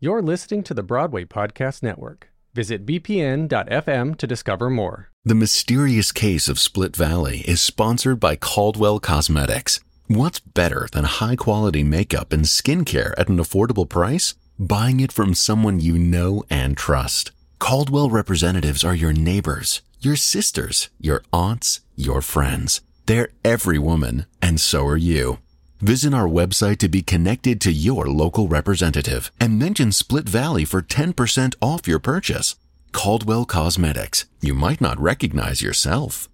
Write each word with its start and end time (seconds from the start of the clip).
You're 0.00 0.22
listening 0.22 0.62
to 0.62 0.74
the 0.74 0.84
Broadway 0.84 1.24
Podcast 1.24 1.82
Network. 1.82 2.28
Visit 2.54 2.86
bpn.fm 2.86 4.16
to 4.18 4.26
discover 4.28 4.70
more. 4.70 5.10
The 5.24 5.34
Mysterious 5.34 6.12
Case 6.12 6.46
of 6.46 6.60
Split 6.60 6.94
Valley 6.94 7.40
is 7.48 7.60
sponsored 7.60 8.20
by 8.20 8.36
Caldwell 8.36 9.00
Cosmetics. 9.00 9.80
What's 10.06 10.38
better 10.38 10.86
than 10.92 11.02
high 11.02 11.34
quality 11.34 11.82
makeup 11.82 12.32
and 12.32 12.44
skincare 12.44 13.12
at 13.18 13.28
an 13.28 13.38
affordable 13.38 13.88
price? 13.88 14.36
Buying 14.56 15.00
it 15.00 15.10
from 15.10 15.34
someone 15.34 15.80
you 15.80 15.98
know 15.98 16.44
and 16.48 16.76
trust. 16.76 17.32
Caldwell 17.58 18.08
representatives 18.08 18.84
are 18.84 18.94
your 18.94 19.12
neighbors, 19.12 19.82
your 19.98 20.14
sisters, 20.14 20.90
your 21.00 21.24
aunts, 21.32 21.80
your 21.96 22.22
friends. 22.22 22.82
They're 23.06 23.30
every 23.44 23.80
woman, 23.80 24.26
and 24.40 24.60
so 24.60 24.86
are 24.86 24.96
you. 24.96 25.40
Visit 25.80 26.12
our 26.12 26.26
website 26.26 26.78
to 26.78 26.88
be 26.88 27.02
connected 27.02 27.60
to 27.60 27.70
your 27.70 28.06
local 28.06 28.48
representative 28.48 29.30
and 29.38 29.60
mention 29.60 29.92
Split 29.92 30.28
Valley 30.28 30.64
for 30.64 30.82
10% 30.82 31.54
off 31.62 31.86
your 31.86 32.00
purchase. 32.00 32.56
Caldwell 32.90 33.44
Cosmetics. 33.44 34.24
You 34.40 34.54
might 34.54 34.80
not 34.80 34.98
recognize 34.98 35.62
yourself. 35.62 36.28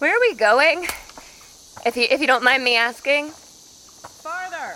Where 0.00 0.16
are 0.16 0.20
we 0.20 0.34
going? 0.34 0.88
If 1.86 1.96
you 1.96 2.06
if 2.10 2.20
you 2.20 2.26
don't 2.26 2.42
mind 2.42 2.64
me 2.64 2.74
asking. 2.74 3.30
Farther. 3.30 4.74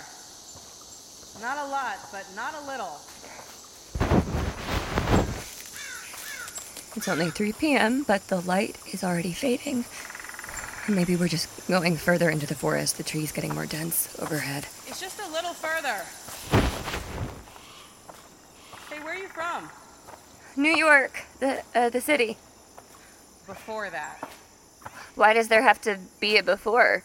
Not 1.45 1.57
a 1.57 1.67
lot, 1.69 1.97
but 2.13 2.25
not 2.37 2.53
a 2.55 2.65
little. 2.67 3.01
It's 7.03 7.09
only 7.09 7.31
3 7.31 7.51
p.m., 7.51 8.03
but 8.03 8.29
the 8.29 8.39
light 8.39 8.77
is 8.93 9.03
already 9.03 9.33
fading. 9.33 9.83
Maybe 10.87 11.17
we're 11.17 11.27
just 11.27 11.49
going 11.67 11.97
further 11.97 12.29
into 12.29 12.47
the 12.47 12.55
forest, 12.55 12.95
the 12.95 13.03
trees 13.03 13.33
getting 13.33 13.53
more 13.53 13.65
dense 13.65 14.17
overhead. 14.21 14.67
It's 14.87 15.01
just 15.01 15.19
a 15.19 15.29
little 15.29 15.51
further. 15.51 16.05
Hey, 18.89 19.03
where 19.03 19.15
are 19.15 19.17
you 19.17 19.27
from? 19.27 19.69
New 20.55 20.73
York, 20.73 21.25
the 21.41 21.63
uh, 21.75 21.89
the 21.89 21.99
city. 21.99 22.37
Before 23.47 23.89
that. 23.89 24.29
Why 25.15 25.33
does 25.33 25.49
there 25.49 25.63
have 25.63 25.81
to 25.81 25.99
be 26.21 26.37
a 26.37 26.43
before? 26.43 27.03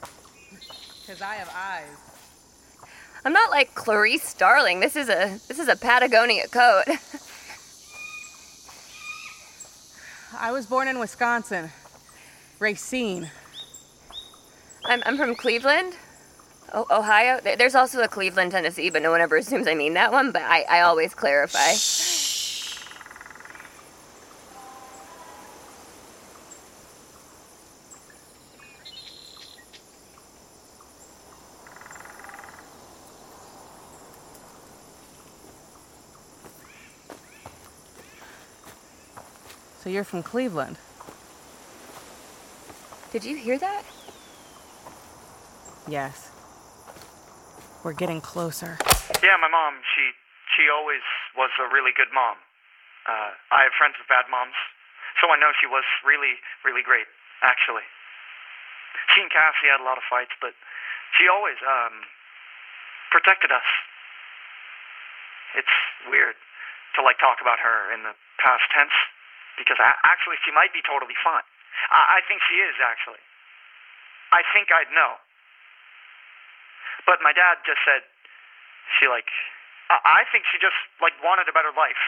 Because 1.00 1.20
I 1.20 1.34
have 1.34 1.52
eyes. 1.52 2.86
I'm 3.24 3.32
not 3.32 3.50
like 3.50 3.74
Clarice 3.74 4.22
Starling. 4.22 4.78
This 4.78 4.94
is 4.94 5.08
a 5.08 5.40
this 5.48 5.58
is 5.58 5.66
a 5.66 5.74
Patagonia 5.74 6.46
coat. 6.46 6.84
I 10.36 10.52
was 10.52 10.66
born 10.66 10.88
in 10.88 10.98
Wisconsin. 10.98 11.70
Racine. 12.58 13.30
I'm 14.84 15.02
I'm 15.06 15.16
from 15.16 15.34
Cleveland. 15.34 15.94
Oh, 16.74 16.86
Ohio. 16.90 17.40
There's 17.40 17.74
also 17.74 18.02
a 18.02 18.08
Cleveland, 18.08 18.52
Tennessee, 18.52 18.90
but 18.90 19.00
no 19.02 19.10
one 19.10 19.20
ever 19.20 19.36
assumes 19.36 19.66
I 19.66 19.74
mean 19.74 19.94
that 19.94 20.12
one. 20.12 20.32
But 20.32 20.42
I, 20.42 20.62
I 20.68 20.80
always 20.80 21.14
clarify. 21.14 21.72
So 39.88 39.96
you're 39.96 40.04
from 40.04 40.20
Cleveland. 40.20 40.76
Did 43.08 43.24
you 43.24 43.40
hear 43.40 43.56
that? 43.56 43.88
Yes. 45.88 46.28
We're 47.80 47.96
getting 47.96 48.20
closer. 48.20 48.76
Yeah, 49.24 49.40
my 49.40 49.48
mom, 49.48 49.80
she 49.96 50.12
she 50.52 50.68
always 50.68 51.00
was 51.32 51.48
a 51.56 51.72
really 51.72 51.96
good 51.96 52.12
mom. 52.12 52.36
Uh, 53.08 53.32
I 53.48 53.64
have 53.64 53.72
friends 53.80 53.96
with 53.96 54.04
bad 54.12 54.28
moms, 54.28 54.60
so 55.24 55.32
I 55.32 55.40
know 55.40 55.56
she 55.56 55.64
was 55.64 55.88
really, 56.04 56.36
really 56.68 56.84
great, 56.84 57.08
actually. 57.40 57.88
She 59.16 59.24
and 59.24 59.32
Cassie 59.32 59.72
had 59.72 59.80
a 59.80 59.88
lot 59.88 59.96
of 59.96 60.04
fights, 60.04 60.36
but 60.36 60.52
she 61.16 61.32
always 61.32 61.56
um, 61.64 62.04
protected 63.08 63.56
us. 63.56 63.64
It's 65.56 65.76
weird 66.12 66.36
to 66.92 67.00
like 67.00 67.16
talk 67.16 67.40
about 67.40 67.56
her 67.64 67.88
in 67.88 68.04
the 68.04 68.12
past 68.36 68.68
tense 68.68 68.92
because 69.58 69.76
a- 69.82 70.00
actually 70.06 70.38
she 70.46 70.54
might 70.54 70.72
be 70.72 70.80
totally 70.86 71.18
fine. 71.20 71.44
I, 71.90 72.18
I 72.18 72.26
think 72.30 72.40
she 72.46 72.62
is 72.62 72.78
actually. 72.78 73.20
I 74.32 74.46
think 74.54 74.70
I'd 74.70 74.92
know. 74.94 75.18
But 77.04 77.20
my 77.24 77.32
dad 77.32 77.60
just 77.66 77.80
said 77.84 78.04
she 78.98 79.10
like 79.10 79.28
I 79.90 80.22
I 80.24 80.30
think 80.30 80.46
she 80.48 80.56
just 80.62 80.78
like 81.02 81.16
wanted 81.20 81.50
a 81.50 81.54
better 81.54 81.74
life. 81.74 82.00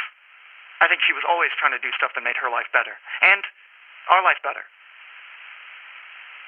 I 0.81 0.89
think 0.89 1.05
she 1.05 1.13
was 1.13 1.27
always 1.29 1.53
trying 1.61 1.77
to 1.77 1.83
do 1.83 1.93
stuff 1.93 2.17
that 2.17 2.25
made 2.25 2.41
her 2.41 2.49
life 2.49 2.71
better 2.73 2.97
and 3.21 3.45
our 4.09 4.25
life 4.25 4.41
better. 4.41 4.65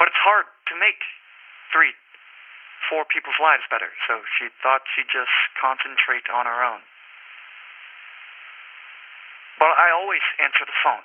But 0.00 0.08
it's 0.08 0.22
hard 0.24 0.48
to 0.72 0.74
make 0.80 0.98
three, 1.70 1.92
four 2.88 3.04
people's 3.04 3.38
lives 3.38 3.62
better, 3.70 3.92
so 4.08 4.24
she 4.38 4.48
thought 4.64 4.82
she'd 4.96 5.08
just 5.12 5.32
concentrate 5.60 6.26
on 6.32 6.48
her 6.48 6.64
own. 6.64 6.80
But 9.58 9.74
I 9.78 9.92
always 9.92 10.22
answer 10.42 10.64
the 10.64 10.78
phone. 10.82 11.04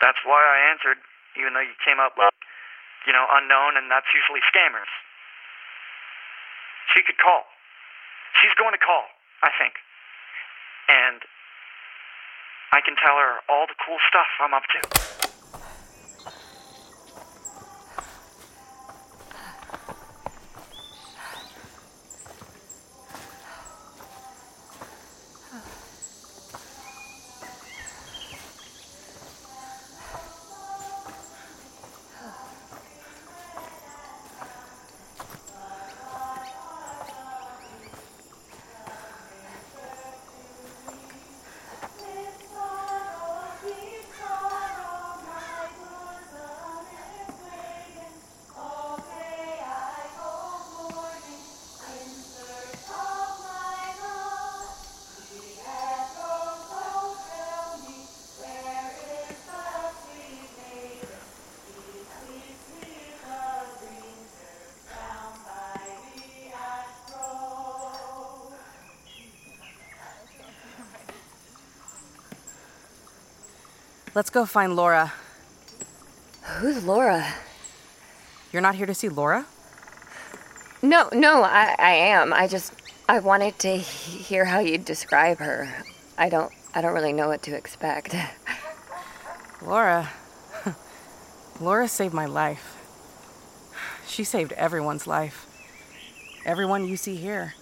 That's 0.00 0.18
why 0.22 0.38
I 0.38 0.70
answered, 0.70 0.98
even 1.36 1.54
though 1.54 1.64
you 1.64 1.74
came 1.82 1.98
up 1.98 2.14
like, 2.18 2.34
you 3.06 3.12
know, 3.12 3.26
unknown, 3.30 3.76
and 3.76 3.90
that's 3.90 4.06
usually 4.14 4.40
scammers. 4.46 4.90
She 6.94 7.02
could 7.02 7.18
call. 7.18 7.44
She's 8.40 8.54
going 8.54 8.72
to 8.72 8.82
call, 8.82 9.04
I 9.42 9.50
think. 9.58 9.74
And 10.88 11.20
I 12.72 12.80
can 12.80 12.96
tell 12.96 13.16
her 13.16 13.40
all 13.48 13.66
the 13.66 13.76
cool 13.84 13.98
stuff 14.08 14.28
I'm 14.40 14.54
up 14.54 14.64
to. 14.70 15.27
Let's 74.18 74.30
go 74.30 74.46
find 74.46 74.74
Laura. 74.74 75.12
Who's 76.58 76.82
Laura? 76.82 77.24
You're 78.52 78.62
not 78.62 78.74
here 78.74 78.84
to 78.84 78.92
see 78.92 79.08
Laura? 79.08 79.46
No, 80.82 81.08
no, 81.12 81.44
I, 81.44 81.76
I 81.78 81.90
am. 81.92 82.32
I 82.32 82.48
just 82.48 82.72
I 83.08 83.20
wanted 83.20 83.60
to 83.60 83.76
he- 83.76 84.18
hear 84.18 84.44
how 84.44 84.58
you'd 84.58 84.84
describe 84.84 85.38
her. 85.38 85.72
I 86.18 86.30
don't 86.30 86.52
I 86.74 86.80
don't 86.80 86.94
really 86.94 87.12
know 87.12 87.28
what 87.28 87.42
to 87.42 87.54
expect. 87.54 88.12
Laura. 89.62 90.10
Laura 91.60 91.86
saved 91.86 92.12
my 92.12 92.26
life. 92.26 92.74
She 94.04 94.24
saved 94.24 94.50
everyone's 94.54 95.06
life. 95.06 95.46
Everyone 96.44 96.88
you 96.88 96.96
see 96.96 97.14
here. 97.14 97.54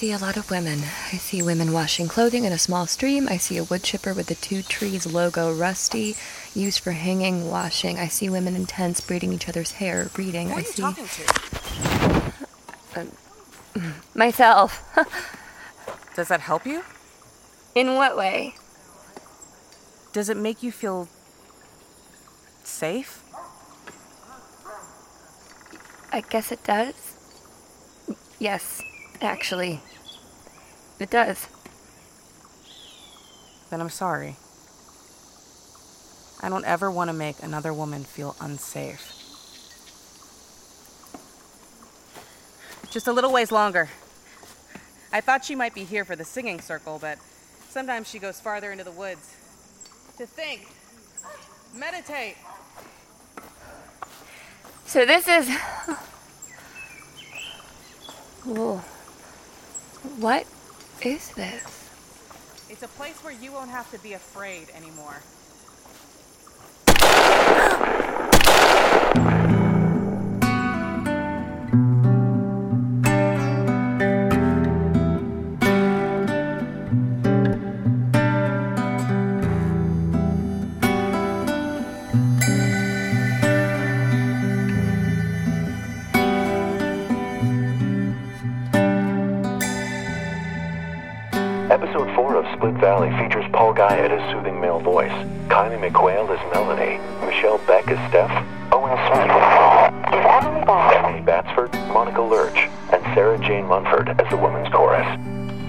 See 0.00 0.12
a 0.12 0.16
lot 0.16 0.38
of 0.38 0.50
women. 0.50 0.78
I 1.12 1.18
see 1.18 1.42
women 1.42 1.74
washing 1.74 2.08
clothing 2.08 2.46
in 2.46 2.54
a 2.54 2.58
small 2.58 2.86
stream. 2.86 3.28
I 3.28 3.36
see 3.36 3.58
a 3.58 3.64
wood 3.64 3.82
chipper 3.82 4.14
with 4.14 4.28
the 4.28 4.34
two 4.34 4.62
trees 4.62 5.04
logo 5.04 5.52
rusty, 5.52 6.16
used 6.54 6.80
for 6.80 6.92
hanging, 6.92 7.50
washing. 7.50 7.98
I 7.98 8.08
see 8.08 8.30
women 8.30 8.56
in 8.56 8.64
tents 8.64 9.02
braiding 9.02 9.30
each 9.34 9.46
other's 9.46 9.72
hair, 9.72 10.08
reading. 10.16 10.48
Who 10.48 10.54
I 10.54 10.60
you 10.60 10.64
see 10.64 10.80
talking 10.80 11.04
to? 12.94 13.06
Myself. 14.14 14.82
Does 16.16 16.28
that 16.28 16.40
help 16.40 16.64
you? 16.64 16.82
In 17.74 17.94
what 17.96 18.16
way? 18.16 18.54
Does 20.14 20.30
it 20.30 20.38
make 20.38 20.62
you 20.62 20.72
feel 20.72 21.08
safe? 22.64 23.22
I 26.10 26.22
guess 26.22 26.50
it 26.50 26.64
does. 26.64 26.94
Yes, 28.38 28.82
actually. 29.20 29.80
It 30.98 31.10
does. 31.10 31.46
Then 33.70 33.80
I'm 33.80 33.90
sorry. 33.90 34.36
I 36.42 36.48
don't 36.48 36.64
ever 36.64 36.90
want 36.90 37.08
to 37.08 37.14
make 37.14 37.42
another 37.42 37.72
woman 37.72 38.04
feel 38.04 38.34
unsafe. 38.40 39.16
Just 42.90 43.06
a 43.06 43.12
little 43.12 43.32
ways 43.32 43.52
longer. 43.52 43.88
I 45.12 45.20
thought 45.20 45.44
she 45.44 45.54
might 45.54 45.74
be 45.74 45.84
here 45.84 46.04
for 46.04 46.16
the 46.16 46.24
singing 46.24 46.60
circle, 46.60 46.98
but 47.00 47.18
sometimes 47.68 48.08
she 48.08 48.18
goes 48.18 48.40
farther 48.40 48.72
into 48.72 48.84
the 48.84 48.90
woods. 48.90 49.36
To 50.18 50.26
think, 50.26 50.66
meditate. 51.74 52.36
So 54.86 55.06
this 55.06 55.28
is. 55.28 55.48
Whoa. 58.44 58.82
What 60.20 60.44
is 61.00 61.30
this? 61.30 61.88
It's 62.68 62.82
a 62.82 62.88
place 62.88 63.16
where 63.24 63.32
you 63.32 63.52
won't 63.52 63.70
have 63.70 63.90
to 63.92 63.98
be 64.00 64.12
afraid 64.12 64.68
anymore. 64.76 65.16
Episode 91.70 92.12
4 92.16 92.34
of 92.34 92.58
Split 92.58 92.74
Valley 92.82 93.10
features 93.16 93.44
Paul 93.52 93.72
Guy 93.72 93.94
his 94.10 94.20
soothing 94.32 94.60
male 94.60 94.80
voice, 94.80 95.12
Keilly 95.46 95.78
McQuail 95.78 96.26
as 96.26 96.52
Melanie, 96.52 96.98
Michelle 97.24 97.58
Beck 97.58 97.86
as 97.86 98.10
Steph, 98.10 98.32
Owen 98.72 98.98
Smith 99.06 99.30
is 99.30 100.26
Emily 100.26 100.66
Emily 100.96 101.20
Batsford, 101.20 101.72
Monica 101.94 102.22
Lerch, 102.22 102.68
and 102.92 103.00
Sara 103.14 103.38
Jane 103.38 103.66
Munford 103.66 104.08
as 104.20 104.28
the 104.30 104.36
women's 104.36 104.68
chorus. 104.74 105.06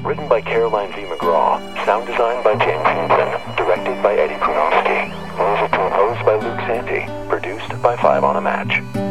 Written 0.04 0.28
by 0.28 0.42
Caroline 0.42 0.92
V. 0.94 1.04
McGraw, 1.04 1.62
sound 1.86 2.08
designed 2.08 2.44
by 2.44 2.56
James 2.56 2.82
Hansen, 2.82 3.56
directed 3.56 4.02
by 4.02 4.16
Eddie 4.16 4.42
Prunoske, 4.42 5.06
music 5.38 5.72
composed 5.72 6.26
by 6.26 6.34
Luke 6.34 6.62
Santy, 6.66 7.06
produced 7.30 7.80
by 7.84 7.96
Five 7.96 8.24
on 8.24 8.38
a 8.38 8.42
Match. 8.42 9.11